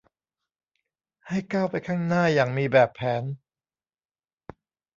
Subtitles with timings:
[1.27, 3.23] ให้ก้าวไปข้างหน้าอย่างมีแบบแผน